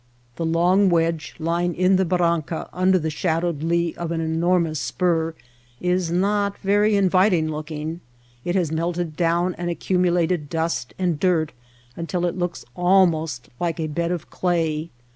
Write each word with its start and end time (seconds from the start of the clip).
The 0.37 0.47
long 0.47 0.89
wedge 0.89 1.35
lying 1.37 1.75
in 1.75 1.95
the 1.97 2.05
barranca 2.05 2.67
under 2.73 2.97
the 2.97 3.11
shadowed 3.11 3.61
lee 3.61 3.93
of 3.93 4.09
an 4.11 4.19
enormous 4.19 4.79
spur 4.79 5.35
is 5.79 6.09
not 6.09 6.57
very 6.57 6.95
inviting 6.95 7.49
looking. 7.51 8.01
It 8.43 8.55
has 8.55 8.71
melted 8.71 9.15
down 9.15 9.53
and 9.59 9.69
accumulated 9.69 10.49
dust 10.49 10.95
and 10.97 11.19
dirt 11.19 11.51
until 11.95 12.25
it 12.25 12.35
looks 12.35 12.65
al 12.75 13.05
MOTJNTAIN 13.05 13.11
BARRIERS 13.11 13.11
221 13.11 13.21
most 13.21 13.49
like 13.59 13.79
a 13.79 13.85
bed 13.93 14.09
of 14.11 14.31
clay. 14.31 14.89